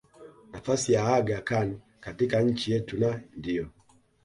nafasi 0.51 0.93
ya 0.93 1.05
Aga 1.13 1.41
Khan 1.43 1.79
katika 1.99 2.41
nchi 2.41 2.71
yetu 2.71 2.97
na 2.99 3.21
ndiyo 3.37 3.69